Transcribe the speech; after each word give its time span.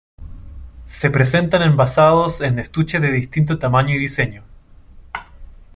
Se 0.87 1.11
presentan 1.11 1.61
envasados 1.61 2.41
en 2.41 2.57
estuches 2.57 2.99
de 3.03 3.11
distinto 3.11 3.59
tamaño 3.59 3.93
y 3.93 3.99
diseño. 3.99 4.43